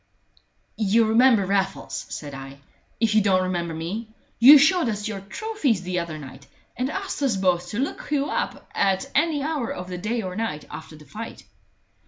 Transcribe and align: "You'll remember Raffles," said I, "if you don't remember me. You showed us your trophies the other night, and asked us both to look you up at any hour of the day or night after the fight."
"You'll 0.77 1.09
remember 1.09 1.45
Raffles," 1.45 2.07
said 2.09 2.33
I, 2.33 2.57
"if 2.99 3.13
you 3.13 3.21
don't 3.21 3.43
remember 3.43 3.75
me. 3.75 4.07
You 4.39 4.57
showed 4.57 4.89
us 4.89 5.07
your 5.07 5.19
trophies 5.21 5.83
the 5.83 5.99
other 5.99 6.17
night, 6.17 6.47
and 6.75 6.89
asked 6.89 7.21
us 7.21 7.37
both 7.37 7.69
to 7.69 7.77
look 7.77 8.09
you 8.09 8.25
up 8.25 8.67
at 8.73 9.11
any 9.13 9.43
hour 9.43 9.71
of 9.71 9.89
the 9.89 9.99
day 9.99 10.23
or 10.23 10.35
night 10.35 10.65
after 10.71 10.95
the 10.95 11.05
fight." 11.05 11.43